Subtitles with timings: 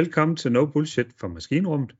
[0.00, 1.96] Velkommen til No Bullshit fra Maskinrummet,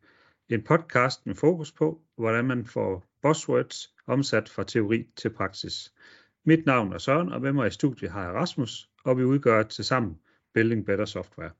[0.48, 5.92] en podcast med fokus på, hvordan man får buzzwords omsat fra teori til praksis.
[6.44, 9.62] Mit navn er Søren, og med mig i studiet har jeg Rasmus, og vi udgør
[9.62, 10.18] til sammen
[10.54, 11.50] Building Better Software.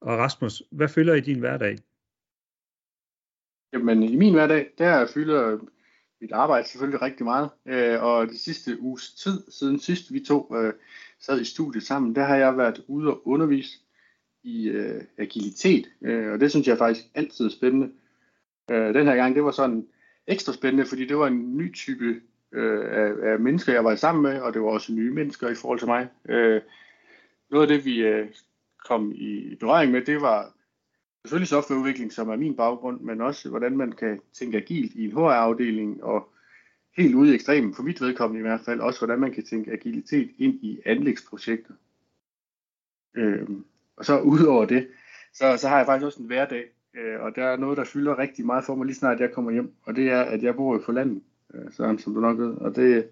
[0.00, 1.78] Og Rasmus, hvad fylder i din hverdag?
[3.72, 5.58] Jamen i min hverdag, der fylder
[6.20, 7.50] mit arbejde selvfølgelig rigtig meget.
[7.66, 10.72] Øh, og de sidste uges tid, siden sidst vi to øh,
[11.20, 13.78] sad i studiet sammen, der har jeg været ude og undervise
[14.42, 15.86] i øh, agilitet.
[16.02, 17.90] Øh, og det synes jeg faktisk altid er spændende.
[18.70, 19.86] Øh, den her gang, det var sådan
[20.26, 22.20] ekstra spændende, fordi det var en ny type
[22.52, 25.54] øh, af, af mennesker, jeg var sammen med, og det var også nye mennesker i
[25.54, 26.08] forhold til mig.
[26.28, 26.60] Øh,
[27.50, 28.28] noget af det, vi øh,
[28.84, 30.54] kom i berøring med, det var
[31.24, 35.12] selvfølgelig softwareudvikling, som er min baggrund, men også hvordan man kan tænke agilt i en
[35.12, 36.28] HR-afdeling, og
[36.96, 39.72] helt ude i ekstremen, for mit vedkommende i hvert fald, også hvordan man kan tænke
[39.72, 41.74] agilitet ind i anlægsprojekter.
[43.14, 43.64] Øhm,
[43.96, 44.88] og så udover det,
[45.34, 48.18] så, så har jeg faktisk også en hverdag, øh, og der er noget, der fylder
[48.18, 50.78] rigtig meget for mig lige snart jeg kommer hjem, og det er, at jeg bor
[50.78, 51.22] i for landet,
[51.54, 53.08] øh, sådan som du nok ved, og det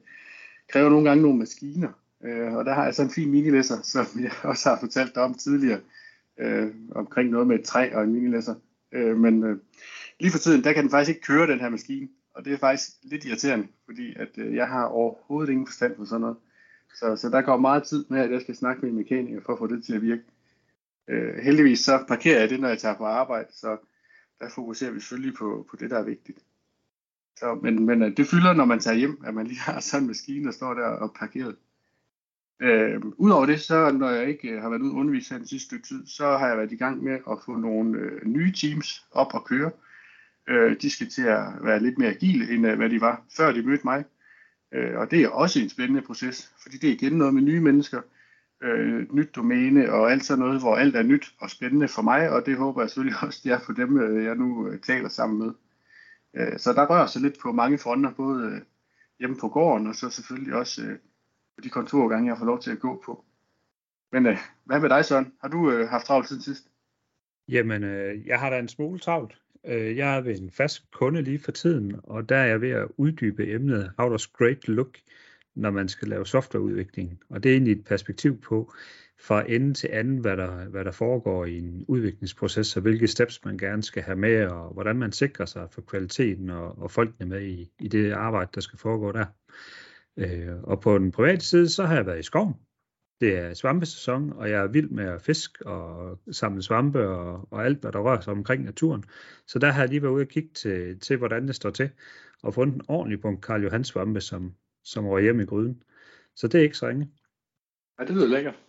[0.68, 1.92] kræver nogle gange nogle maskiner,
[2.24, 5.22] øh, og der har jeg så en fin minilæsser, som jeg også har fortalt dig
[5.22, 5.80] om tidligere,
[6.38, 8.54] øh, omkring noget med et træ og en minilæsser.
[8.92, 9.58] Øh, men øh,
[10.20, 12.58] lige for tiden, der kan den faktisk ikke køre den her maskine, og det er
[12.58, 16.36] faktisk lidt irriterende, fordi at øh, jeg har overhovedet ingen forstand på sådan noget.
[16.94, 19.52] Så, så der går meget tid med, at jeg skal snakke med en mekaniker for
[19.52, 20.22] at få det til at virke.
[21.08, 23.76] Øh, heldigvis så parkerer jeg det, når jeg tager på arbejde, så
[24.40, 26.38] der fokuserer vi selvfølgelig på, på det, der er vigtigt.
[27.36, 30.02] Så, men, men øh, det fylder, når man tager hjem, at man lige har sådan
[30.02, 31.56] en maskine, der står der og parkeret.
[32.60, 35.46] Øh, Udover det, så når jeg ikke øh, har været ude og undervise her den
[35.46, 38.52] sidste stykke tid, så har jeg været i gang med at få nogle øh, nye
[38.52, 39.70] teams op og køre.
[40.48, 43.52] Øh, de skal til at være lidt mere agile, end øh, hvad de var, før
[43.52, 44.04] de mødte mig.
[44.74, 47.60] Øh, og det er også en spændende proces, fordi det er igen noget med nye
[47.60, 48.00] mennesker,
[48.62, 52.30] øh, nyt domæne og alt sådan noget, hvor alt er nyt og spændende for mig,
[52.30, 55.08] og det håber jeg selvfølgelig også, det er for dem, øh, jeg nu øh, taler
[55.08, 55.52] sammen med.
[56.34, 58.60] Øh, så der rører sig lidt på mange fronter, både øh,
[59.18, 60.98] hjemme på gården, og så selvfølgelig også øh,
[61.62, 63.24] de kontorgange, jeg får lov til at gå på.
[64.12, 65.32] Men øh, hvad med dig, Søren?
[65.40, 66.68] Har du øh, haft travlt siden sidst?
[67.48, 69.38] Jamen, øh, jeg har da en smule travlt.
[69.64, 72.70] Øh, jeg er ved en fast kunde lige for tiden, og der er jeg ved
[72.70, 74.98] at uddybe emnet How does great look,
[75.54, 77.20] når man skal lave softwareudvikling.
[77.30, 78.72] Og det er egentlig et perspektiv på,
[79.20, 83.44] fra ende til anden, hvad der, hvad der foregår i en udviklingsproces, og hvilke steps
[83.44, 87.26] man gerne skal have med, og hvordan man sikrer sig for kvaliteten og, og folkene
[87.26, 89.26] med i, i det arbejde, der skal foregå der.
[90.18, 92.54] Øh, og på den private side, så har jeg været i skoven.
[93.20, 97.64] Det er svampesæson, og jeg er vild med at fiske og samle svampe og, og
[97.64, 99.04] alt, hvad der rører sig omkring naturen.
[99.46, 101.90] Så der har jeg lige været ude og kigge til, til hvordan det står til,
[102.42, 105.82] og fundet en ordentlig bunke Karl Johans svampe, som, som røg hjem i gryden.
[106.36, 107.10] Så det er ikke så ringe.
[107.98, 108.67] Ja, det lyder lækkert.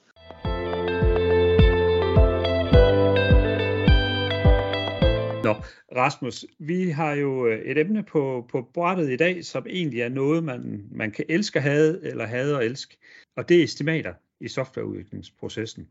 [5.49, 5.55] Nå,
[5.95, 10.09] Rasmus, vi har jo øh, et emne på, på brættet i dag, som egentlig er
[10.09, 12.97] noget, man, man kan elske at have, eller have og elske,
[13.35, 15.89] og det er estimater i softwareudviklingsprocessen.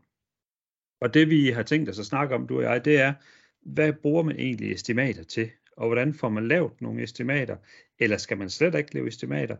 [1.01, 3.13] Og det vi har tænkt os at snakke om, du og jeg, det er,
[3.61, 7.57] hvad bruger man egentlig estimater til, og hvordan får man lavet nogle estimater,
[7.99, 9.57] eller skal man slet ikke lave estimater,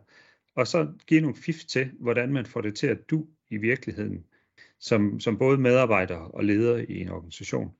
[0.54, 4.24] og så give nogle fif til, hvordan man får det til at du i virkeligheden,
[4.78, 7.70] som, som både medarbejder og leder i en organisation.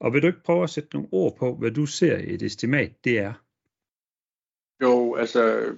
[0.00, 3.04] Og vil du ikke prøve at sætte nogle ord på, hvad du ser et estimat,
[3.04, 3.32] det er?
[4.82, 5.72] Jo, altså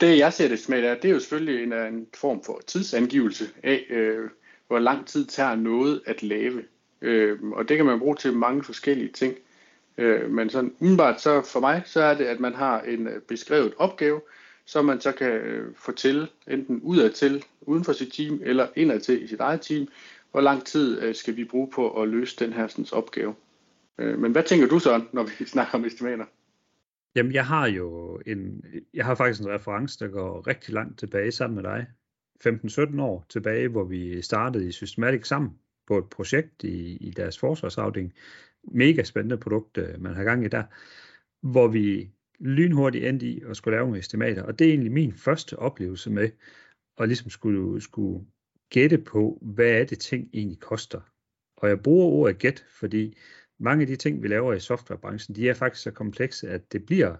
[0.00, 3.44] det jeg ser et estimat er, det er jo selvfølgelig en, en form for tidsangivelse
[3.62, 4.30] af, øh,
[4.66, 6.64] hvor lang tid tager noget at lave.
[7.00, 9.34] Øh, og det kan man bruge til mange forskellige ting.
[9.98, 13.20] Øh, men sådan umiddelbart så for mig, så er det, at man har en øh,
[13.20, 14.20] beskrevet opgave,
[14.64, 19.26] som man så kan øh, fortælle enten udadtil, uden for sit team, eller indadtil i
[19.26, 19.88] sit eget team,
[20.30, 23.34] hvor lang tid øh, skal vi bruge på at løse den her sådan, opgave.
[23.98, 26.24] Øh, men hvad tænker du så, når vi snakker om estimater?
[27.14, 28.64] Jamen, jeg har jo en,
[28.94, 31.86] jeg har faktisk en reference, der går rigtig langt tilbage sammen med dig.
[32.46, 37.38] 15-17 år tilbage, hvor vi startede i Systematic sammen på et projekt i, i deres
[37.38, 38.12] forsvarsafdeling.
[38.64, 40.62] Mega spændende produkt, øh, man har gang i der,
[41.40, 44.42] hvor vi lynhurtigt endte i at skulle lave nogle estimater.
[44.42, 46.30] Og det er egentlig min første oplevelse med
[46.98, 48.26] at ligesom skulle, skulle
[48.70, 51.00] gætte på, hvad er det ting egentlig koster.
[51.56, 53.18] Og jeg bruger ordet gæt, fordi
[53.60, 56.86] mange af de ting, vi laver i softwarebranchen, de er faktisk så komplekse, at det
[56.86, 57.16] bliver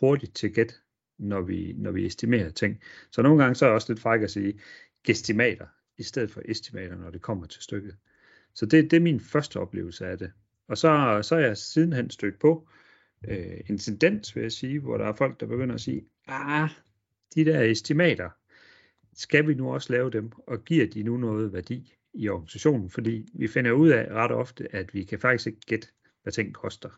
[0.00, 0.80] hurtigt til gæt,
[1.18, 2.80] når vi, når vi estimerer ting.
[3.10, 4.60] Så nogle gange så er det også lidt fræk at sige
[5.04, 5.66] gestimater,
[5.98, 7.96] i stedet for estimater, når det kommer til stykket.
[8.54, 10.32] Så det, det er min første oplevelse af det.
[10.68, 12.68] Og så, så er jeg sidenhen stødt på
[13.28, 16.70] øh, en tendens, vil jeg sige, hvor der er folk, der begynder at sige, ah,
[17.34, 18.30] de der estimater,
[19.14, 22.90] skal vi nu også lave dem, og giver de nu noget værdi i organisationen?
[22.90, 25.88] Fordi vi finder ud af ret ofte, at vi kan faktisk ikke gætte,
[26.22, 26.90] hvad ting koster.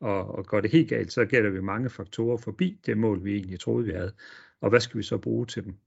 [0.00, 3.34] Og, og går det helt galt, så gælder vi mange faktorer forbi det mål, vi
[3.34, 4.14] egentlig troede, vi havde.
[4.60, 5.78] Og hvad skal vi så bruge til dem?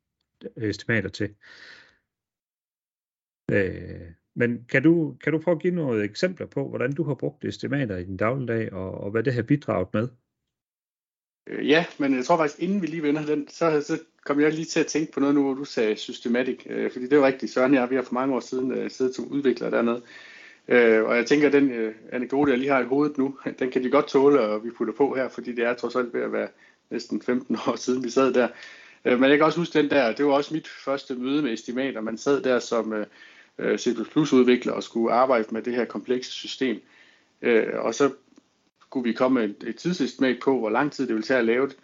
[0.56, 1.36] Øh, estimater til.
[3.51, 7.15] Øh, men kan du, kan du prøve at give nogle eksempler på, hvordan du har
[7.15, 10.09] brugt estimater i din dagligdag, og, og hvad det har bidraget med?
[11.50, 14.54] Øh, ja, men jeg tror faktisk, inden vi lige vender den, så, så kom jeg
[14.54, 16.68] lige til at tænke på noget nu, hvor du sagde systematik.
[16.69, 18.92] Øh, fordi det er jo rigtigt, Søren jeg, vi har for mange år siden øh,
[18.92, 20.01] siddet som udvikler dernede.
[20.68, 23.72] Øh, og jeg tænker, at den øh, anekdote, jeg lige har i hovedet nu, den
[23.72, 26.22] kan de godt tåle, og vi putter på her, fordi det er trods alt ved
[26.22, 26.48] at være
[26.90, 28.48] næsten 15 år siden, vi sad der.
[29.06, 31.54] Øh, men jeg kan også huske den der, det var også mit første møde med
[31.54, 32.01] estimater.
[32.01, 33.06] Man sad der som øh,
[33.60, 33.88] øh C++
[34.34, 36.81] udvikler og skulle arbejde med det her komplekse system.
[37.42, 38.12] Øh, og så
[38.89, 41.45] kunne vi komme med et, et tidsestimat på, hvor lang tid det ville tage at
[41.45, 41.77] lave det.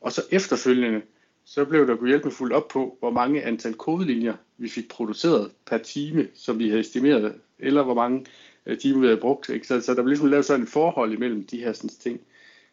[0.00, 1.02] Og så efterfølgende,
[1.44, 4.88] så blev der kunne hjælpe med fuldt op på, hvor mange antal kodelinjer vi fik
[4.88, 8.26] produceret per time, som vi havde estimeret, eller hvor mange
[8.66, 9.48] øh, timer vi havde brugt.
[9.48, 9.66] Ikke?
[9.66, 12.20] Så, så der blev ligesom lavet sådan et forhold imellem de her sådan, ting.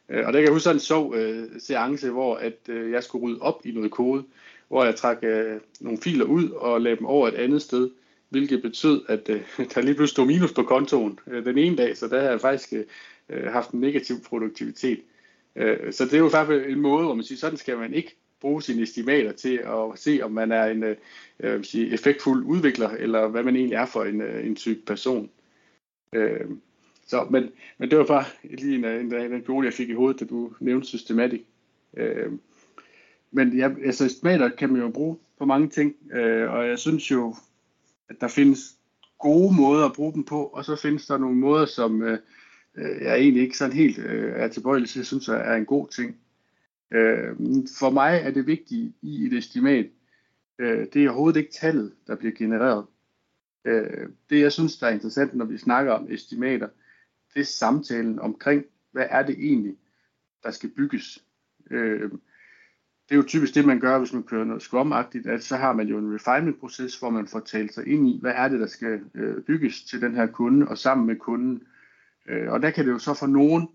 [0.09, 3.03] Øh, og der kan jeg huske sådan en sjov øh, seance, hvor at, øh, jeg
[3.03, 4.23] skulle rydde op i noget kode,
[4.67, 7.89] hvor jeg trak øh, nogle filer ud og lagde dem over et andet sted,
[8.29, 9.41] hvilket betød, at øh,
[9.75, 12.41] der lige pludselig stod minus på kontoen øh, den ene dag, så der havde jeg
[12.41, 12.83] faktisk øh,
[13.29, 14.99] Øh, haft en negativ produktivitet.
[15.55, 18.15] Øh, så det er jo faktisk en måde, hvor man siger, sådan skal man ikke
[18.41, 20.97] bruge sine estimater til at se, om man er en øh,
[21.39, 25.29] vil sige, effektfuld udvikler, eller hvad man egentlig er for en, øh, en type person.
[26.13, 26.49] Øh,
[27.07, 29.93] så, men, men det var bare lige en, øh, en, en, en jeg fik i
[29.93, 31.41] hovedet, da du nævnte systematik.
[31.97, 32.31] Øh,
[33.31, 37.11] men ja, altså estimater kan man jo bruge på mange ting, øh, og jeg synes
[37.11, 37.35] jo,
[38.09, 38.59] at der findes
[39.19, 42.19] gode måder at bruge dem på, og så findes der nogle måder, som øh,
[42.77, 45.87] øh jeg egentlig ikke sådan helt øh, er tilbøjelig til, jeg synes er en god
[45.87, 46.17] ting.
[46.91, 47.35] Øh,
[47.79, 49.85] for mig er det vigtige i et estimat,
[50.59, 52.85] øh, det er overhovedet ikke tallet, der bliver genereret.
[53.65, 56.67] Øh, det jeg synes, der er interessant, når vi snakker om estimater,
[57.33, 59.77] det er samtalen omkring, hvad er det egentlig,
[60.43, 61.23] der skal bygges.
[61.71, 62.11] Øh,
[63.09, 65.07] det er jo typisk det, man gør, hvis man kører noget scrum at
[65.39, 68.47] så har man jo en refinement-proces, hvor man får talt sig ind i, hvad er
[68.47, 71.63] det, der skal øh, bygges til den her kunde, og sammen med kunden.
[72.29, 73.67] Øh, og der kan det jo så for nogen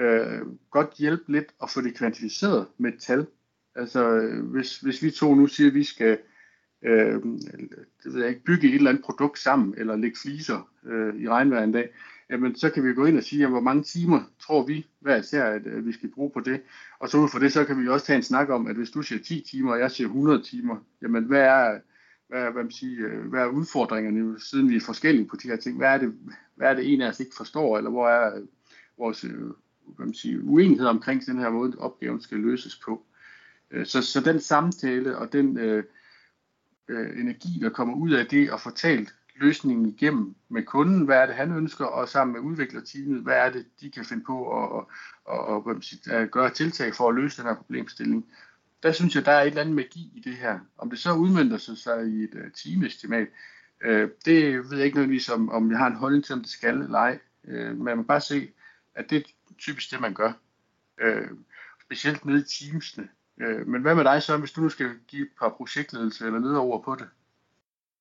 [0.00, 0.40] øh,
[0.70, 3.26] godt hjælpe lidt at få det kvantificeret med et tal.
[3.74, 6.18] Altså, øh, hvis, hvis vi to nu siger, at vi skal
[6.84, 7.22] øh,
[8.04, 11.28] det ved jeg ikke, bygge et eller andet produkt sammen, eller lægge fliser øh, i
[11.28, 11.88] regnvejr en dag,
[12.30, 15.16] jamen så kan vi gå ind og sige, jamen, hvor mange timer tror vi hver
[15.16, 16.60] især, at, at vi skal bruge på det.
[16.98, 18.90] Og så ud fra det, så kan vi også tage en snak om, at hvis
[18.90, 21.78] du siger 10 timer, og jeg siger 100 timer, jamen hvad er,
[22.28, 25.56] hvad, hvad, man siger, øh, hvad er udfordringerne, siden vi er forskellige på de her
[25.56, 25.76] ting?
[25.76, 26.14] Hvad er det,
[26.54, 28.42] hvad er det en af os ikke forstår, eller hvor er øh,
[28.98, 29.50] vores øh,
[29.96, 33.06] hvad man siger, uenighed omkring den her måde, opgaven skal løses på?
[33.84, 35.84] Så, så den samtale og den øh,
[36.88, 39.06] øh, energi, der kommer ud af det at fortælle
[39.36, 43.50] løsningen igennem med kunden, hvad er det, han ønsker, og sammen med udviklerteamet, hvad er
[43.50, 44.84] det, de kan finde på at,
[45.30, 48.26] at, at, at, at gøre tiltag for at løse den her problemstilling.
[48.84, 50.58] Der synes jeg, der er et eller andet magi i det her.
[50.78, 53.28] Om det så udmyndter sig i et uh, timeestimat,
[53.84, 56.50] øh, det ved jeg ikke nødvendigvis, om, om jeg har en holdning til, om det
[56.50, 57.18] skal eller ej.
[57.44, 58.50] Øh, men man kan bare se,
[58.94, 59.22] at det er
[59.58, 60.32] typisk det, man gør.
[61.00, 61.28] Øh,
[61.84, 63.08] specielt nede i teamsene.
[63.40, 66.38] Øh, men hvad med dig så, hvis du nu skal give et par projektledelse eller
[66.38, 67.08] nedover på det?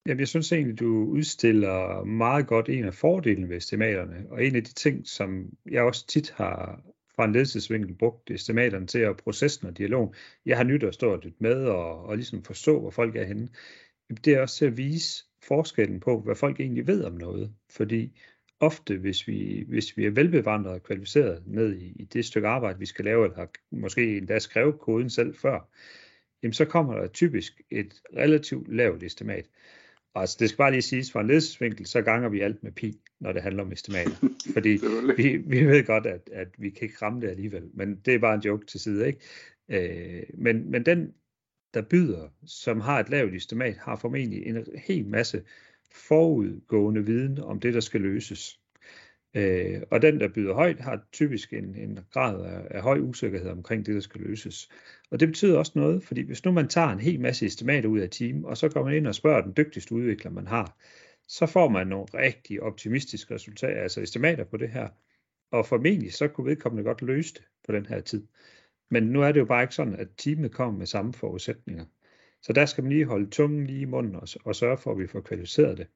[0.05, 4.55] Jamen, jeg synes egentlig, du udstiller meget godt en af fordelene ved estimaterne, og en
[4.55, 6.79] af de ting, som jeg også tit har
[7.15, 10.13] fra en ledelsesvinkel brugt estimaterne til at processen og dialogen.
[10.46, 13.24] Jeg har nyt at stå og lytte med og, og ligesom forstå, hvor folk er
[13.24, 13.50] henne.
[14.25, 17.53] Det er også til at vise forskellen på, hvad folk egentlig ved om noget.
[17.70, 18.20] Fordi
[18.60, 22.79] ofte, hvis vi, hvis vi er velbevandret og kvalificeret ned i, i det stykke arbejde,
[22.79, 25.70] vi skal lave, eller har måske endda skrevet koden selv før,
[26.43, 29.46] jamen så kommer der typisk et relativt lavt estimat.
[30.15, 33.01] Altså, det skal bare lige siges, fra en ledelsesvinkel, så ganger vi alt med pi,
[33.20, 34.15] når det handler om estimater.
[34.53, 34.79] Fordi
[35.17, 38.20] vi, vi ved godt, at, at vi kan ikke ramme det alligevel, men det er
[38.20, 39.20] bare en joke til side, ikke?
[39.70, 41.13] Øh, men, men den,
[41.74, 45.43] der byder, som har et lavt estimat, har formentlig en hel masse
[45.91, 48.60] forudgående viden om det, der skal løses.
[49.35, 53.49] Øh, og den, der byder højt, har typisk en, en grad af, af høj usikkerhed
[53.49, 54.69] omkring det, der skal løses.
[55.11, 57.99] Og det betyder også noget, fordi hvis nu man tager en hel masse estimater ud
[57.99, 60.77] af team, og så går man ind og spørger den dygtigste udvikler, man har,
[61.27, 64.87] så får man nogle rigtig optimistiske resultater, altså estimater på det her.
[65.51, 68.27] Og formentlig så kunne vedkommende godt løse det på den her tid.
[68.89, 71.85] Men nu er det jo bare ikke sådan, at teamet kommer med samme forudsætninger.
[72.41, 74.99] Så der skal man lige holde tungen lige i munden og, og sørge for, at
[74.99, 75.87] vi får kvalificeret det.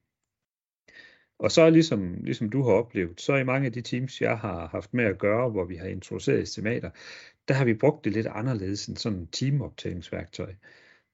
[1.38, 4.66] Og så ligesom, ligesom du har oplevet, så i mange af de teams, jeg har
[4.66, 6.90] haft med at gøre, hvor vi har introduceret estimater,
[7.48, 10.54] der har vi brugt det lidt anderledes end sådan et teamoptællingsværktøj.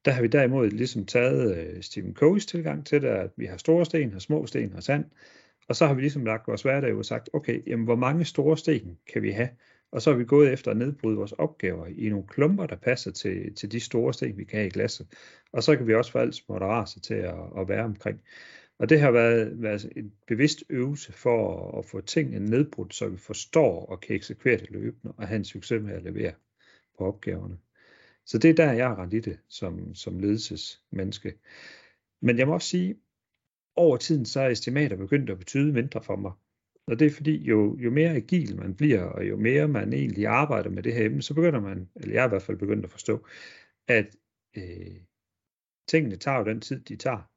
[0.04, 3.57] Der har vi derimod ligesom taget øh, Stephen Coe's tilgang til det, at vi har
[3.57, 5.04] store sten, har små sten og sand,
[5.69, 8.59] og så har vi ligesom lagt vores hverdag og sagt, okay, jamen, hvor mange store
[8.59, 9.49] sten kan vi have?
[9.93, 13.11] Og så har vi gået efter at nedbryde vores opgaver i nogle klumper, der passer
[13.11, 15.07] til, til de store sten, vi kan have i glasset.
[15.52, 18.21] Og så kan vi også få alt småt til at, at være omkring.
[18.78, 23.09] Og det har været, været en bevidst øvelse for at, at få tingene nedbrudt, så
[23.09, 26.33] vi forstår og kan eksekvere det løbende og have en succes med at levere
[26.99, 27.59] på opgaverne.
[28.25, 31.35] Så det er der, jeg har rent i det som, som ledelsesmenneske.
[32.21, 32.97] Men jeg må også sige,
[33.76, 36.33] over tiden så er estimater begyndt at betyde mindre for mig.
[36.87, 40.26] Og det er fordi, jo, jo mere agil man bliver, og jo mere man egentlig
[40.26, 42.85] arbejder med det her emne, så begynder man, eller jeg er i hvert fald begyndt
[42.85, 43.26] at forstå,
[43.88, 44.16] at
[44.57, 44.97] øh,
[45.88, 47.34] tingene tager jo den tid, de tager.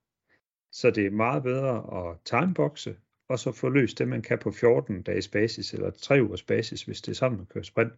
[0.72, 2.98] Så det er meget bedre at timeboxe,
[3.30, 6.84] og så få løst det, man kan på 14 dages basis, eller 3 ugers basis,
[6.84, 7.94] hvis det er sammen man kører sprint,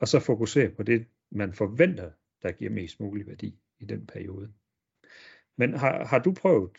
[0.00, 2.10] og så fokusere på det, man forventer,
[2.42, 4.52] der giver mest mulig værdi i den periode.
[5.58, 6.70] Men har, har du prøvet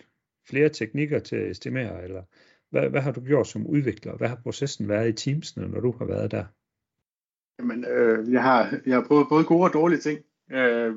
[0.49, 2.23] flere teknikker til at estimere, eller
[2.69, 4.17] hvad, hvad har du gjort som udvikler?
[4.17, 6.45] Hvad har processen været i Teamsene, når du har været der?
[7.59, 10.19] Jamen, øh, jeg, har, jeg har prøvet både gode og dårlige ting.
[10.51, 10.95] Øh,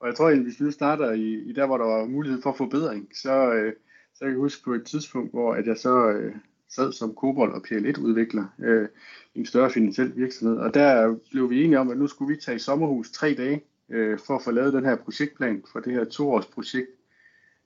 [0.00, 2.42] og jeg tror egentlig, hvis vi nu starter i, i der, hvor der var mulighed
[2.42, 3.72] for forbedring, så, øh,
[4.14, 6.34] så jeg kan huske på et tidspunkt, hvor at jeg så øh,
[6.68, 8.88] sad som Cobol og PL1-udvikler øh,
[9.34, 10.56] i en større finansiel virksomhed.
[10.56, 13.64] Og der blev vi enige om, at nu skulle vi tage i sommerhus tre dage
[13.88, 16.90] øh, for at få lavet den her projektplan for det her toårsprojekt.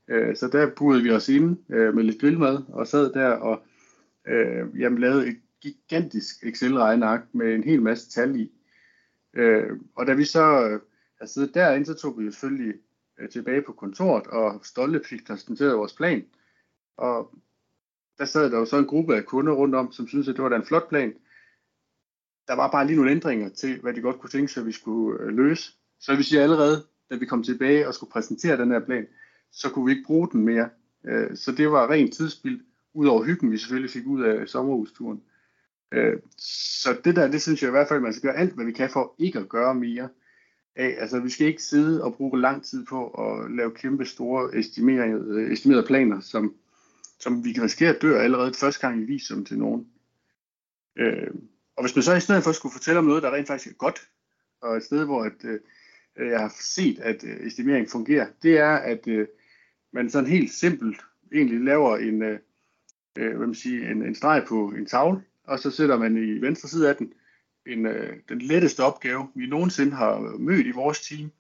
[0.09, 3.63] Øh, så der burede vi os inde øh, med lidt grillmad og sad der og
[4.29, 8.53] øh, jamen, lavede et gigantisk Excel-regneark med en hel masse tal i.
[9.35, 10.81] Øh, og da vi så øh,
[11.21, 12.75] Altså, havde siddet derinde, så tog vi jo selvfølgelig
[13.19, 16.25] øh, tilbage på kontoret og stolte fik præsenteret vores plan.
[16.97, 17.35] Og
[18.19, 20.43] der sad der jo så en gruppe af kunder rundt om, som syntes, at det
[20.43, 21.15] var da en flot plan.
[22.49, 24.73] Der var bare lige nogle ændringer til, hvad de godt kunne tænke sig, at vi
[24.73, 25.73] skulle øh, løse.
[26.01, 29.07] Så vi siger allerede, da vi kom tilbage og skulle præsentere den her plan,
[29.51, 30.71] så kunne vi ikke bruge den mere.
[31.05, 32.63] Øh, så det var rent tidsspil,
[32.95, 35.23] udover hyggen, vi selvfølgelig fik ud af sommerhusturen.
[35.93, 36.19] Øh,
[36.83, 38.65] så det der, det synes jeg i hvert fald, at man skal gøre alt, hvad
[38.65, 40.09] vi kan for ikke at gøre mere
[40.77, 40.97] af.
[40.99, 45.53] Altså, vi skal ikke sidde og bruge lang tid på at lave kæmpe store estimerede,
[45.53, 46.55] estimerede planer, som,
[47.21, 49.87] som vi kan risikere at dø allerede første gang vi viser dem til nogen.
[50.99, 51.31] Øh,
[51.77, 53.79] og hvis man så i stedet for skulle fortælle om noget, der rent faktisk er
[53.79, 54.09] godt,
[54.63, 55.61] og et sted, hvor at, øh,
[56.31, 59.27] jeg har set, at øh, estimering fungerer, det er, at øh,
[59.93, 61.01] man sådan helt simpelt
[61.35, 62.39] egentlig laver en, øh,
[63.19, 66.41] øh, hvad man siger, en, en streg på en tavle, og så sætter man i
[66.41, 67.13] venstre side af den
[67.73, 71.31] en, øh, den letteste opgave, vi nogensinde har mødt i vores team.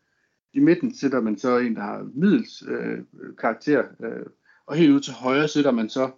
[0.53, 2.99] I midten sætter man så en, der har middels øh,
[3.39, 4.27] karakter, øh,
[4.67, 6.11] og helt ud til højre sætter man så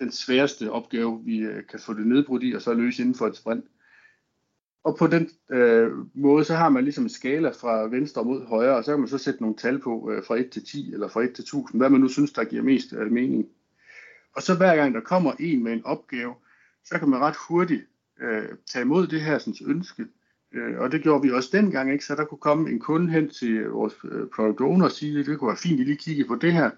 [0.00, 3.26] den sværeste opgave, vi øh, kan få det nedbrudt i, og så løse inden for
[3.26, 3.64] et sprint.
[4.84, 8.76] Og på den øh, måde, så har man ligesom en skala fra venstre mod højre,
[8.76, 11.08] og så kan man så sætte nogle tal på øh, fra 1 til 10 eller
[11.08, 13.46] fra 1 til 1000, hvad man nu synes, der giver mest øh, mening.
[14.36, 16.34] Og så hver gang der kommer en med en opgave,
[16.84, 17.82] så kan man ret hurtigt
[18.20, 20.06] øh, tage imod det her sådan, ønske.
[20.54, 22.04] Øh, og det gjorde vi også dengang, ikke?
[22.04, 25.38] så der kunne komme en kunde hen til vores øh, product owner og sige, det
[25.38, 26.70] kunne være fint, at lige kigge på det her.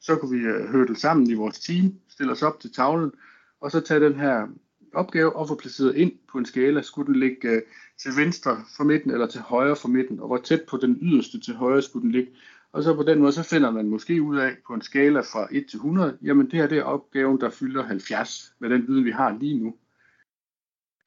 [0.00, 3.12] Så kunne vi øh, høre det sammen i vores team, stille os op til tavlen,
[3.60, 4.46] og så tage den her
[4.94, 6.82] opgave og få placeret ind på en skala.
[6.82, 7.62] Skulle den ligge øh,
[8.02, 11.40] til venstre for midten eller til højre for midten, og hvor tæt på den yderste
[11.40, 12.30] til højre skulle den ligge.
[12.72, 15.48] Og så på den måde, så finder man måske ud af på en skala fra
[15.52, 19.04] 1 til 100, jamen det her det er opgaven, der fylder 70 med den viden,
[19.04, 19.74] vi har lige nu.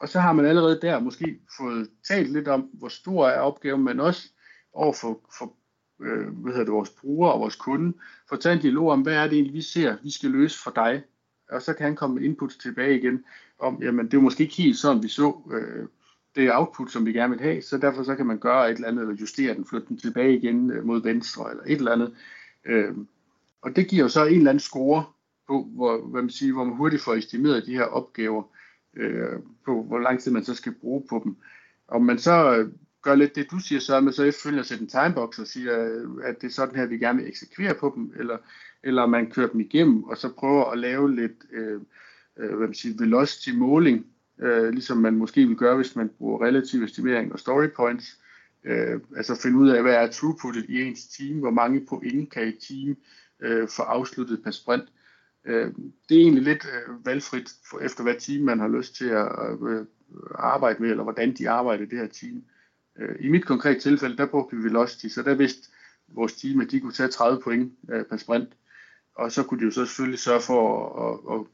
[0.03, 3.83] Og så har man allerede der måske fået talt lidt om, hvor stor er opgaven,
[3.83, 4.29] men også
[4.73, 5.53] over for, for
[6.01, 7.93] øh, hvad hedder det, vores brugere og vores kunde,
[8.29, 10.71] få taget en dialog om, hvad er det egentlig, vi ser, vi skal løse for
[10.71, 11.03] dig.
[11.51, 13.23] Og så kan han komme med input tilbage igen,
[13.59, 15.87] om, jamen det er måske ikke helt sådan, vi så øh,
[16.35, 18.87] det output, som vi gerne vil have, så derfor så kan man gøre et eller
[18.87, 22.15] andet, eller justere den, flytte den tilbage igen øh, mod venstre, eller et eller andet.
[22.65, 22.95] Øh,
[23.61, 25.05] og det giver jo så en eller anden score
[25.47, 28.43] på, hvor, hvad man siger, hvor man hurtigt får estimeret de her opgaver,
[28.97, 31.35] øh, på hvor lang tid man så skal bruge på dem.
[31.87, 32.69] Om man så øh,
[33.01, 36.09] gør lidt det, du siger, så man så efterfølgende sætte en timebox og siger, øh,
[36.23, 38.37] at det er sådan her, vi gerne vil eksekvere på dem, eller,
[38.83, 41.81] eller man kører dem igennem, og så prøver at lave lidt øh,
[42.37, 44.05] øh, hvad man siger, velocity måling,
[44.41, 48.19] øh, ligesom man måske vil gøre, hvis man bruger relativ estimering og story points,
[48.63, 52.47] øh, altså finde ud af, hvad er throughputet i ens team, hvor mange point kan
[52.47, 52.97] et team
[53.41, 54.83] øh, få afsluttet per sprint.
[54.83, 55.02] Øh,
[55.45, 55.73] Øh,
[56.09, 59.27] det er egentlig lidt øh, valgfrit for, efter hvad team man har lyst til at
[59.61, 59.85] øh, øh
[60.35, 62.43] arbejde med, eller hvordan de arbejder i det her team.
[62.99, 65.69] Øh, I mit konkrete tilfælde, der brugte vi Velocity, så der vidste
[66.07, 68.49] vores team, at de kunne tage 30 point øh, per sprint,
[69.15, 70.61] og så kunne de jo så selvfølgelig sørge for
[71.07, 71.45] at, at, at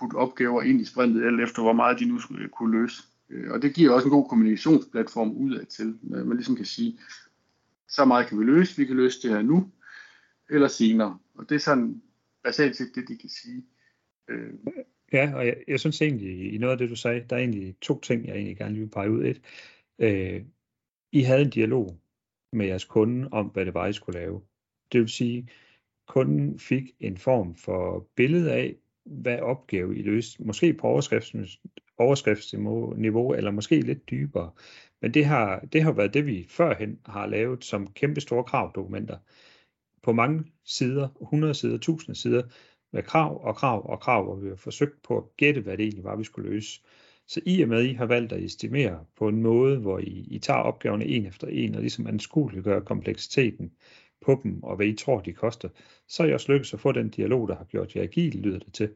[0.00, 3.02] putte opgaver ind i sprintet, alt efter hvor meget de nu skulle øh, kunne løse.
[3.50, 6.98] Og det giver også en god kommunikationsplatform udad til, man ligesom kan sige,
[7.88, 9.70] så meget kan vi løse, vi kan løse det her nu,
[10.50, 11.18] eller senere.
[11.34, 12.02] Og det er sådan
[12.46, 13.64] basalt set det, de kan sige.
[14.28, 14.54] Øh.
[15.12, 17.76] Ja, og jeg, jeg synes egentlig, i noget af det, du sagde, der er egentlig
[17.80, 19.24] to ting, jeg egentlig gerne vil pege ud.
[19.24, 19.42] Et,
[19.98, 20.44] øh,
[21.12, 22.00] I havde en dialog
[22.52, 24.42] med jeres kunde om, hvad det var, I skulle lave.
[24.92, 25.48] Det vil sige,
[26.06, 30.42] kunden fik en form for billede af, hvad opgave I løste.
[30.42, 30.86] Måske på
[31.98, 34.52] overskriftsniveau, eller måske lidt dybere.
[35.00, 39.18] Men det har, det har været det, vi førhen har lavet som kæmpe store kravdokumenter.
[40.06, 42.42] På mange sider, 100 sider, 1000 sider,
[42.92, 45.82] med krav og krav og krav, hvor vi har forsøgt på at gætte, hvad det
[45.82, 46.80] egentlig var, vi skulle løse.
[47.26, 50.26] Så i og med, at I har valgt at estimere på en måde, hvor I,
[50.30, 53.72] I tager opgaverne en efter en, og ligesom anskueliggør kompleksiteten
[54.20, 55.68] på dem, og hvad I tror, de koster,
[56.08, 58.58] så er I også lykkedes at få den dialog, der har gjort jer agil, lyder
[58.58, 58.90] det til.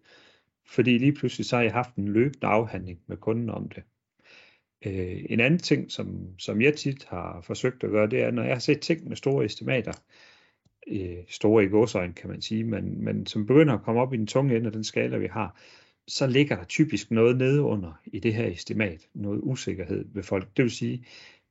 [0.66, 3.82] Fordi lige pludselig så har I haft en løbende afhandling med kunden om det.
[4.86, 8.42] Øh, en anden ting, som, som jeg tit har forsøgt at gøre, det er, når
[8.42, 9.92] jeg har set ting med store estimater,
[10.86, 14.16] øh, store i godsøjne kan man sige, men, men som begynder at komme op i
[14.16, 15.60] den tunge ende af den skala, vi har,
[16.08, 20.56] så ligger der typisk noget nede under i det her estimat, noget usikkerhed ved folk.
[20.56, 21.04] Det vil sige,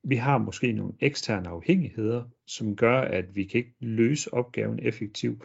[0.03, 5.43] vi har måske nogle eksterne afhængigheder, som gør, at vi kan ikke løse opgaven effektivt.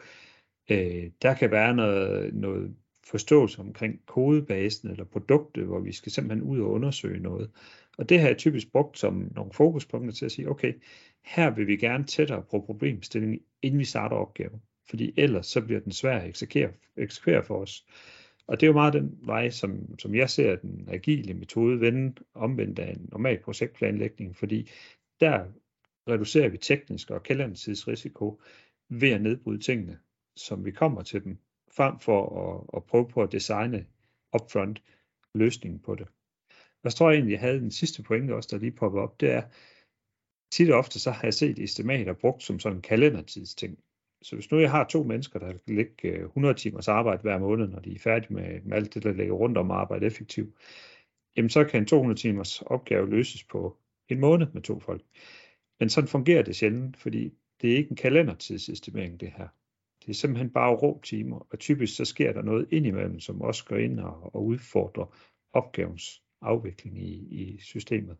[0.70, 2.74] Øh, der kan være noget, noget
[3.04, 7.50] forståelse omkring kodebasen eller produktet, hvor vi skal simpelthen ud og undersøge noget.
[7.98, 10.72] Og det har jeg typisk brugt som nogle fokuspunkter til at sige, okay,
[11.24, 14.62] her vil vi gerne tættere på problemstillingen, inden vi starter opgaven.
[14.88, 17.86] Fordi ellers så bliver den svær at eksekvere, eksekvere for os.
[18.46, 22.14] Og det er jo meget den vej, som, som jeg ser den agile metode vende
[22.34, 24.70] omvendt af en normal projektplanlægning, fordi
[25.20, 25.44] der
[26.08, 28.42] reducerer vi teknisk og risiko
[28.88, 29.98] ved at nedbryde tingene,
[30.36, 31.38] som vi kommer til dem,
[31.76, 33.86] frem for at, at prøve på at designe
[34.34, 34.82] upfront
[35.34, 36.08] løsningen på det.
[36.84, 39.42] Jeg tror egentlig, jeg havde den sidste pointe også, der lige popper op, det er,
[40.54, 43.78] tit og ofte så har jeg set estimater brugt som sådan en kalendertidsting.
[44.22, 47.38] Så hvis nu jeg har to mennesker, der kan lægge øh, 100 timers arbejde hver
[47.38, 50.54] måned, når de er færdige med, med alt det, der ligger rundt om arbejde effektivt,
[51.36, 53.76] jamen så kan en 200 timers opgave løses på
[54.08, 55.02] en måned med to folk.
[55.80, 59.48] Men sådan fungerer det sjældent, fordi det er ikke en kalendertidsestimering, det her.
[60.02, 63.64] Det er simpelthen bare rå timer, og typisk så sker der noget indimellem, som også
[63.64, 65.16] går ind og, og udfordrer
[65.52, 68.16] opgavens afvikling i, i systemet.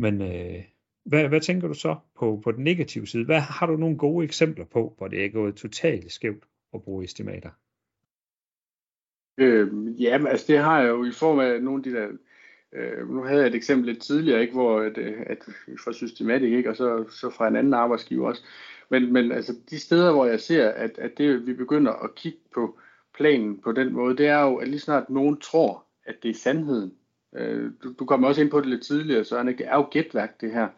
[0.00, 0.64] Men øh,
[1.04, 3.24] hvad, hvad tænker du så på, på den negative side?
[3.24, 7.04] Hvad har du nogle gode eksempler på, hvor det er gået totalt skævt at bruge
[7.04, 7.50] estimater?
[9.38, 9.68] Øh,
[10.02, 12.08] ja, altså det har jeg jo i form af nogle af de der
[12.72, 15.38] Øh, nu havde jeg et eksempel lidt tidligere, ikke, hvor at, øh, at
[15.84, 18.42] fra systematik, ikke, og så, så fra en anden arbejdsgiver også.
[18.88, 22.38] Men, men altså, de steder, hvor jeg ser, at, at det, vi begynder at kigge
[22.54, 22.78] på
[23.14, 26.34] planen på den måde, det er jo, at lige snart nogen tror, at det er
[26.34, 26.94] sandheden.
[27.36, 30.40] Øh, du, du kommer også ind på det lidt tidligere, så det er jo gætværk
[30.40, 30.68] det her.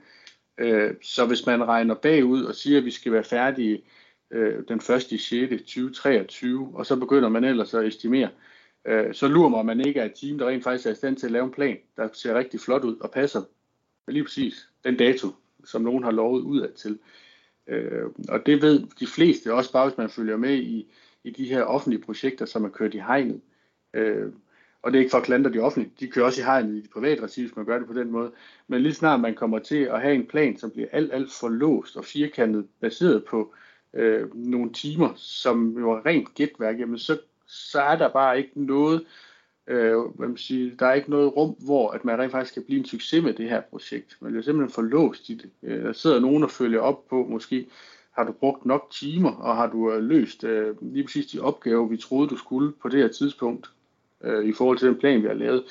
[0.58, 3.84] Øh, så hvis man regner bagud og siger, at vi skal være færdige
[4.30, 4.82] øh, den 1.
[4.82, 5.06] 6.
[5.06, 8.28] 2023, og så begynder man ellers at estimere,
[8.86, 11.26] øh, så lurer man ikke at et team, der rent faktisk er i stand til
[11.26, 13.42] at lave en plan, der ser rigtig flot ud og passer
[14.08, 15.28] lige præcis den dato,
[15.64, 16.98] som nogen har lovet ud til.
[17.66, 20.92] Øh, og det ved de fleste, også bare hvis man følger med i,
[21.24, 23.40] i de her offentlige projekter, som er kørt i hegnet.
[23.94, 24.32] Øh,
[24.82, 26.80] og det er ikke for at klandre de offentlige, de kører også i hegnet i
[26.80, 28.32] de private regi, hvis man gør det på den måde.
[28.68, 31.48] Men lige snart man kommer til at have en plan, som bliver alt, alt for
[31.48, 33.54] låst og firkantet, baseret på
[33.94, 38.50] øh, nogle timer, som jo er rent gætværk, jamen så, så er der bare ikke
[38.54, 39.04] noget,
[39.66, 42.64] øh, hvad man siger, der er ikke noget rum, hvor at man rent faktisk kan
[42.64, 44.16] blive en succes med det her projekt.
[44.20, 45.50] Man bliver simpelthen for låst i det.
[45.62, 47.66] Øh, der sidder nogen og følger op på, måske
[48.12, 51.88] har du brugt nok timer, og har du øh, løst øh, lige præcis de opgaver,
[51.88, 53.70] vi troede, du skulle på det her tidspunkt,
[54.24, 55.64] øh, i forhold til den plan, vi har lavet.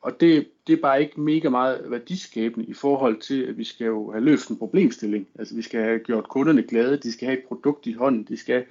[0.00, 3.86] Og det, det er bare ikke mega meget værdiskabende i forhold til, at vi skal
[3.86, 5.28] jo have løst en problemstilling.
[5.38, 8.36] Altså vi skal have gjort kunderne glade, de skal have et produkt i hånden, de
[8.36, 8.64] skal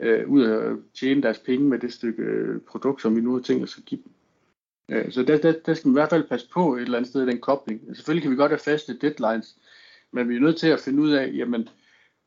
[0.00, 3.40] øh, ud og tjene deres penge med det stykke øh, produkt, som vi nu har
[3.40, 4.12] tænkt os at give dem.
[4.96, 7.10] Øh, så der, der, der skal man i hvert fald passe på et eller andet
[7.10, 7.80] sted i den kobling.
[7.80, 9.56] Altså, selvfølgelig kan vi godt have faste deadlines,
[10.12, 11.68] men vi er nødt til at finde ud af, jamen,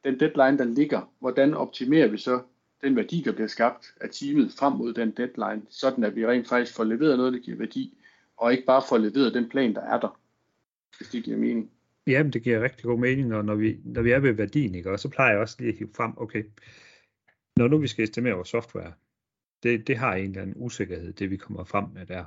[0.03, 2.39] den deadline, der ligger, hvordan optimerer vi så
[2.81, 6.47] den værdi, der bliver skabt af teamet frem mod den deadline, sådan at vi rent
[6.47, 7.97] faktisk får leveret noget, der giver værdi,
[8.37, 10.19] og ikke bare får leveret den plan, der er der,
[10.97, 11.71] hvis det giver mening.
[12.07, 14.91] Jamen, det giver rigtig god mening, og når vi, når vi er ved værdien, ikke,
[14.91, 16.43] og så plejer jeg også lige at hive frem, okay,
[17.57, 18.93] når nu vi skal estimere vores software,
[19.63, 22.25] det, det har en eller anden usikkerhed, det vi kommer frem med der,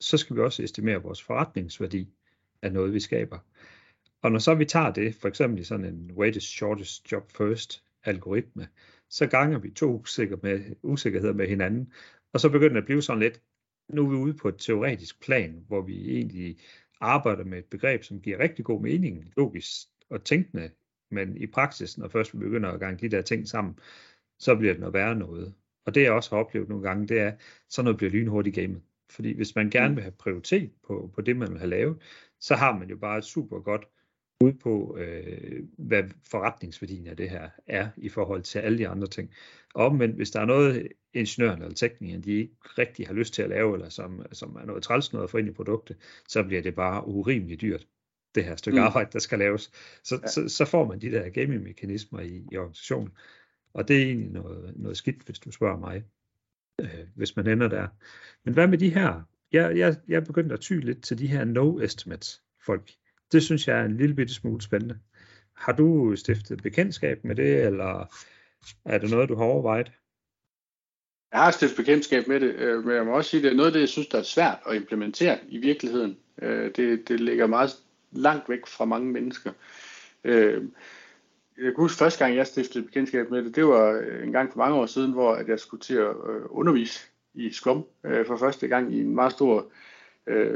[0.00, 2.08] så skal vi også estimere vores forretningsværdi
[2.62, 3.38] af noget, vi skaber.
[4.22, 7.82] Og når så vi tager det, for eksempel i sådan en weighted shortest job first
[8.04, 8.68] algoritme,
[9.14, 11.92] så ganger vi to usikker med, usikkerheder med hinanden,
[12.32, 13.42] og så begynder det at blive sådan lidt,
[13.88, 16.56] nu er vi ude på et teoretisk plan, hvor vi egentlig
[17.00, 20.70] arbejder med et begreb, som giver rigtig god mening, logisk og tænkende,
[21.10, 23.78] men i praksis, når først vi begynder at gange de der ting sammen,
[24.38, 25.54] så bliver det noget værre noget.
[25.86, 27.32] Og det jeg også har oplevet nogle gange, det er,
[27.68, 28.82] så noget bliver lynhurtigt gamet.
[29.10, 29.96] Fordi hvis man gerne mm.
[29.96, 32.02] vil have prioritet på, på det, man vil have lavet,
[32.40, 33.88] så har man jo bare et super godt
[34.44, 39.06] bud på, øh, hvad forretningsværdien af det her er i forhold til alle de andre
[39.06, 39.30] ting.
[39.74, 43.42] Og omvendt, hvis der er noget, ingeniøren eller teknikeren, de ikke rigtig har lyst til
[43.42, 45.96] at lave, eller som, som er noget træls noget at få ind i produktet,
[46.28, 47.86] så bliver det bare urimeligt dyrt,
[48.34, 48.84] det her stykke mm.
[48.84, 49.70] arbejde, der skal laves.
[50.02, 50.28] Så, ja.
[50.28, 53.10] så, så får man de der gaming-mekanismer i, i organisationen.
[53.74, 56.04] Og det er egentlig noget, noget skidt, hvis du spørger mig,
[56.80, 57.88] øh, hvis man ender der.
[58.44, 59.22] Men hvad med de her?
[59.52, 62.90] Jeg, jeg, jeg er begyndt at ty lidt til de her no estimates folk.
[63.32, 64.98] Det synes jeg er en lille bitte smule spændende.
[65.56, 68.14] Har du stiftet bekendtskab med det, eller
[68.84, 69.92] er det noget, du har overvejet?
[71.32, 73.56] Jeg har stiftet bekendtskab med det, øh, men jeg må også sige, at det er
[73.56, 76.16] noget af det, jeg synes, der er svært at implementere i virkeligheden.
[76.42, 77.70] Øh, det, det ligger meget
[78.12, 79.52] langt væk fra mange mennesker.
[80.24, 80.62] Øh,
[81.56, 84.52] jeg kan huske første gang, jeg stiftede bekendtskab med det, det var øh, en gang
[84.52, 86.14] for mange år siden, hvor jeg skulle til at
[86.50, 87.00] undervise
[87.34, 87.84] i Scrum
[88.26, 89.72] for første gang i en meget stor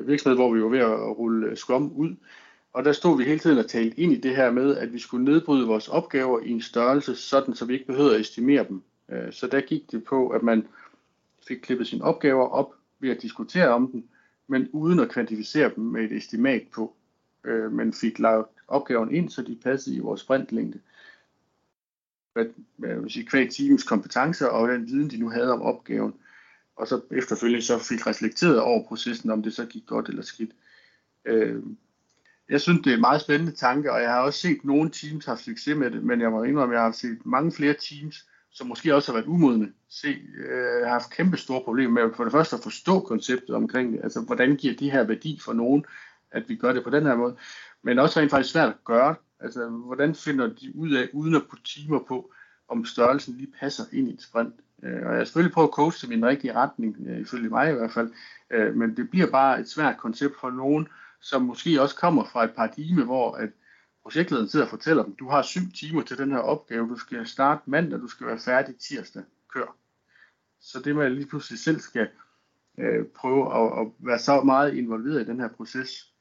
[0.03, 2.17] virksomhed, hvor vi var ved at rulle Scrum ud.
[2.79, 4.99] Og der stod vi hele tiden og talte ind i det her med, at vi
[4.99, 8.83] skulle nedbryde vores opgaver i en størrelse, sådan så vi ikke behøvede at estimere dem.
[9.09, 10.67] Øh, så der gik det på, at man
[11.49, 14.09] fik klippet sine opgaver op ved at diskutere om dem,
[14.47, 16.97] men uden at kvantificere dem med et estimat på.
[17.45, 20.81] Øh, men fik lagt opgaven ind, så de passede i vores sprintlængde.
[22.33, 22.47] Hvad,
[23.01, 26.15] vil sige, kvæg teams kompetencer og den viden, de nu havde om opgaven.
[26.77, 30.51] Og så efterfølgende så fik reflekteret over processen, om det så gik godt eller skidt.
[31.25, 31.63] Øh,
[32.49, 35.25] jeg synes, det er en meget spændende tanke, og jeg har også set nogle teams
[35.25, 38.29] have succes med det, men jeg må indrømme, at jeg har set mange flere teams,
[38.51, 40.09] som måske også har været umodne, se,
[40.39, 44.01] øh, har haft kæmpe store problemer med for det første at forstå konceptet omkring det,
[44.03, 45.85] altså hvordan giver det her værdi for nogen,
[46.31, 47.37] at vi gør det på den her måde,
[47.83, 51.43] men også rent faktisk svært at gøre, altså hvordan finder de ud af, uden at
[51.51, 52.33] putte timer på,
[52.69, 54.55] om størrelsen lige passer ind i et sprint.
[54.85, 57.49] Øh, og jeg har selvfølgelig prøvet at coache dem i den rigtige retning, øh, ifølge
[57.49, 58.11] mig i hvert fald,
[58.51, 60.89] øh, men det bliver bare et svært koncept for nogen,
[61.21, 63.51] som måske også kommer fra et paradigme, hvor at
[64.03, 67.27] projektlederen sidder og fortæller dem, du har syv timer til den her opgave, du skal
[67.27, 69.77] starte mandag, du skal være færdig tirsdag, kør.
[70.61, 72.09] Så det med at lige pludselig selv skal
[72.79, 76.15] øh, prøve at, at være så meget involveret i den her proces,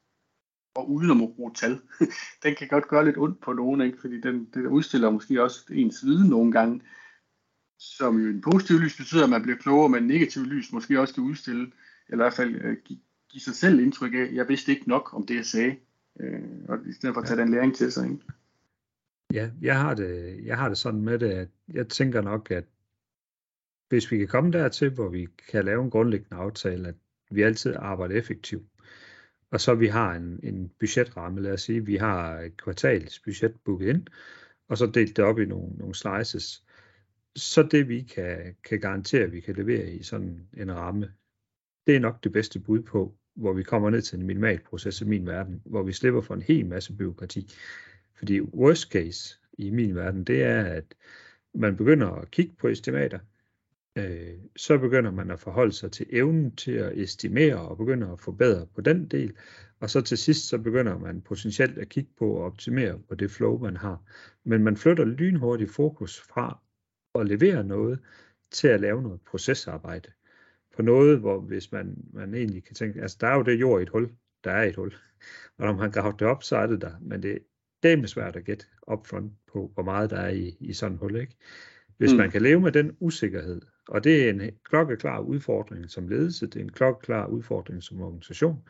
[0.74, 1.72] og uden at bruge tal,
[2.42, 4.00] den kan godt gøre lidt ondt på nogen, ikke?
[4.00, 6.82] fordi den, den udstiller måske også ens viden nogle gange,
[7.78, 11.14] som jo en positiv lys betyder, at man bliver klogere, men negativ lys måske også
[11.14, 11.72] kan udstille,
[12.08, 14.88] eller i hvert fald øh, give, give sig selv indtryk af, at jeg vidste ikke
[14.88, 15.76] nok om det, jeg sagde,
[16.20, 17.44] øh, og i stedet for at tage ja.
[17.44, 18.10] den læring til sig.
[18.10, 18.22] Ikke?
[19.32, 22.64] Ja, jeg har, det, jeg har det sådan med det, at jeg tænker nok, at
[23.88, 26.94] hvis vi kan komme dertil, hvor vi kan lave en grundlæggende aftale, at
[27.30, 28.66] vi altid arbejder effektivt,
[29.50, 33.54] og så vi har en, en budgetramme, lad os sige, vi har et kvartals budget
[33.64, 34.06] booket ind,
[34.68, 36.64] og så delt det op i nogle, nogle slices,
[37.36, 41.12] så det vi kan, kan garantere, at vi kan levere i sådan en ramme,
[41.88, 45.00] det er nok det bedste bud på, hvor vi kommer ned til en minimal proces
[45.00, 47.52] i min verden, hvor vi slipper for en hel masse byråkrati.
[48.14, 50.84] Fordi worst case i min verden, det er, at
[51.54, 53.18] man begynder at kigge på estimater,
[53.98, 58.20] øh, så begynder man at forholde sig til evnen til at estimere og begynder at
[58.20, 59.32] forbedre på den del,
[59.80, 63.30] og så til sidst så begynder man potentielt at kigge på at optimere på det
[63.30, 64.02] flow, man har.
[64.44, 66.60] Men man flytter lynhurtigt fokus fra
[67.14, 67.98] at levere noget
[68.50, 70.12] til at lave noget procesarbejde
[70.78, 73.80] på noget, hvor hvis man, man egentlig kan tænke, altså der er jo det jord
[73.80, 74.10] i et hul,
[74.44, 74.94] der er et hul,
[75.58, 77.38] og når man graver det op, så er det der, men det,
[77.82, 81.00] det er svært at gætte upfront på, hvor meget der er i, i sådan et
[81.00, 81.36] hul, ikke?
[81.96, 82.16] Hvis mm.
[82.16, 86.56] man kan leve med den usikkerhed, og det er en klokkeklar udfordring som ledelse, det
[86.56, 88.62] er en klokkeklar udfordring som organisation,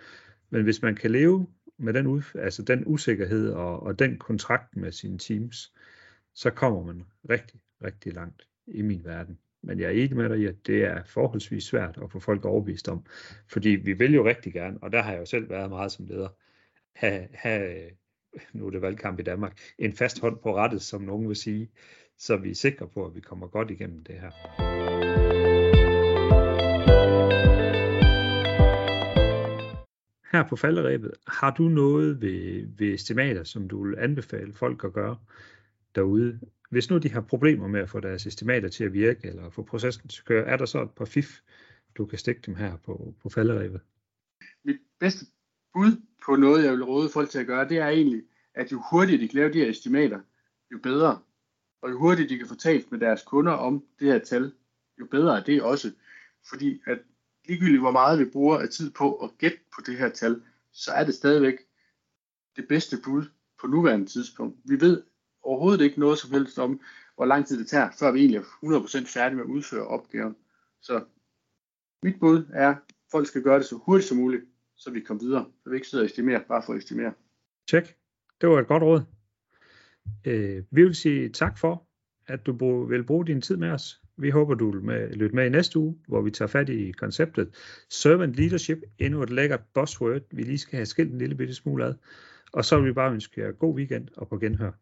[0.51, 1.47] men hvis man kan leve
[1.79, 5.73] med den, ud, altså den usikkerhed og, og den kontrakt med sine teams,
[6.35, 9.38] så kommer man rigtig, rigtig langt i min verden.
[9.62, 12.44] Men jeg er enig med dig i, at det er forholdsvis svært at få folk
[12.44, 13.07] overbevist om.
[13.49, 16.07] Fordi vi vil jo rigtig gerne, og der har jeg jo selv været meget som
[16.07, 16.29] leder,
[16.94, 17.90] have, have
[18.53, 21.71] nu er det valgkamp i Danmark, en fast hånd på rettet, som nogen vil sige,
[22.18, 24.31] så vi er sikre på, at vi kommer godt igennem det her.
[30.33, 34.92] Her på falderæbet, har du noget ved, ved estimater, som du vil anbefale folk at
[34.92, 35.16] gøre
[35.94, 36.40] derude?
[36.69, 39.63] Hvis nu de har problemer med at få deres estimater til at virke, eller få
[39.63, 41.41] processen til at køre, er der så et par fif,
[41.97, 43.81] du kan stikke dem her på, på falderevet?
[44.65, 45.27] Mit bedste
[45.75, 48.23] bud på noget, jeg vil råde folk til at gøre, det er egentlig,
[48.55, 50.21] at jo hurtigere de kan lave de her estimater,
[50.73, 51.19] jo bedre.
[51.83, 54.53] Og jo hurtigere de kan få talt med deres kunder om det her tal,
[55.01, 55.93] jo bedre er det også.
[56.49, 56.99] Fordi at
[57.49, 60.93] ligegyldigt hvor meget vi bruger af tid på at gætte på det her tal, så
[60.93, 61.59] er det stadigvæk
[62.57, 63.25] det bedste bud
[63.61, 64.59] på nuværende tidspunkt.
[64.65, 65.03] Vi ved
[65.42, 66.81] overhovedet ikke noget som helst om,
[67.16, 68.42] hvor lang tid det tager, før vi egentlig er
[69.05, 70.37] 100% færdige med at udføre opgaven.
[70.83, 71.05] Så
[72.03, 72.77] mit bud er, at
[73.11, 74.44] folk skal gøre det så hurtigt som muligt,
[74.77, 75.46] så vi kommer videre.
[75.62, 77.12] Så vi ikke sidder og estimerer, bare for at estimere.
[77.68, 77.96] Tjek.
[78.40, 79.03] Det var et godt råd.
[80.24, 81.88] Øh, vi vil sige tak for,
[82.27, 84.03] at du vil bruge din tid med os.
[84.16, 86.90] Vi håber, du vil med, lytte med i næste uge, hvor vi tager fat i
[86.90, 87.55] konceptet
[87.90, 91.85] Servant Leadership, endnu et lækkert buzzword, vi lige skal have skilt en lille bitte smule
[91.85, 91.94] ad.
[92.53, 94.72] Og så vil vi bare ønske jer god weekend og på genhør.